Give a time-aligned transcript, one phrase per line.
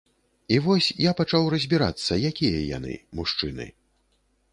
[0.55, 3.67] І вось, я пачаў разбірацца, якія яны, мужчыны.